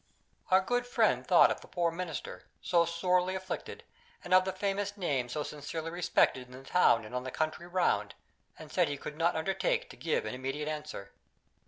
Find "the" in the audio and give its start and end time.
1.61-1.67, 4.45-4.51, 6.53-6.63, 7.23-7.29